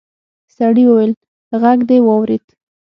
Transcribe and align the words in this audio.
سړي 0.55 0.83
وويل 0.87 1.11
غږ 1.61 1.79
دې 1.89 1.97
واورېد. 2.03 2.45